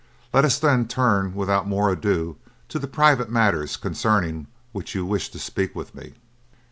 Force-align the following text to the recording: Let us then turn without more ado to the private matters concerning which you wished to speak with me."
Let 0.33 0.45
us 0.45 0.57
then 0.57 0.87
turn 0.87 1.35
without 1.35 1.67
more 1.67 1.91
ado 1.91 2.35
to 2.69 2.79
the 2.79 2.87
private 2.87 3.29
matters 3.29 3.77
concerning 3.77 4.47
which 4.71 4.95
you 4.95 5.05
wished 5.05 5.31
to 5.33 5.37
speak 5.39 5.75
with 5.75 5.93
me." 5.93 6.15